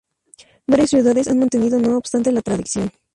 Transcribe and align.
Varias 0.65 0.89
ciudades 0.89 1.27
han 1.27 1.37
mantenido 1.37 1.77
no 1.77 1.95
obstante 1.95 2.31
la 2.31 2.41
tradición. 2.41 2.89